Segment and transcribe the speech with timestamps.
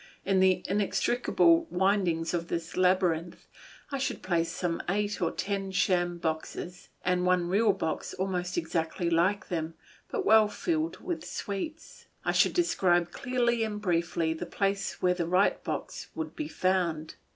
[0.25, 3.45] In the inextricable windings of this labyrinth
[3.91, 9.11] I should place some eight or ten sham boxes, and one real box almost exactly
[9.11, 9.75] like them,
[10.09, 12.07] but well filled with sweets.
[12.25, 17.13] I should describe clearly and briefly the place where the right box would be found.